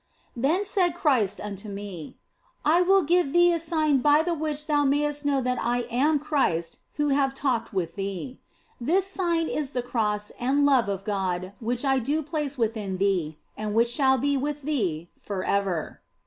Then 0.35 0.65
said 0.65 0.95
Christ 0.95 1.39
unto 1.39 1.69
me," 1.69 2.17
I 2.65 2.81
will 2.81 3.03
give 3.03 3.31
thee 3.33 3.53
a 3.53 3.59
sign 3.59 3.99
by 3.99 4.23
the 4.23 4.33
which 4.33 4.65
thou 4.65 4.83
mayest 4.83 5.25
know 5.25 5.41
that 5.41 5.59
I 5.61 5.81
am 5.91 6.17
Christ 6.17 6.79
who 6.93 7.09
have 7.09 7.35
talked 7.35 7.71
with 7.71 7.93
thee. 7.95 8.39
This 8.81 9.05
sign 9.05 9.47
is 9.47 9.73
the 9.73 9.83
Cross 9.83 10.31
and 10.39 10.65
love 10.65 10.89
of 10.89 11.03
God 11.03 11.53
which 11.59 11.85
I 11.85 11.99
do 11.99 12.23
place 12.23 12.57
within 12.57 12.97
thee 12.97 13.37
and 13.55 13.75
which 13.75 13.89
shall 13.89 14.17
be 14.17 14.35
with 14.37 14.63
thee 14.63 15.11
for 15.21 15.43
ever." 15.43 16.01